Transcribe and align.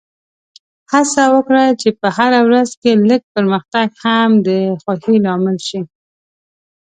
هڅه 0.91 1.23
وکړه 1.35 1.63
چې 1.81 1.89
په 1.99 2.07
هره 2.17 2.39
ورځ 2.47 2.69
کې 2.81 2.91
لږ 3.09 3.21
پرمختګ 3.35 3.87
هم 4.03 4.29
د 4.47 4.49
خوښۍ 4.81 5.17
لامل 5.25 5.57
شي. 5.67 5.81